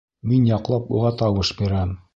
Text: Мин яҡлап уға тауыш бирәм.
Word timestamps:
Мин 0.29 0.47
яҡлап 0.53 0.89
уға 1.01 1.15
тауыш 1.21 1.57
бирәм. 1.63 1.97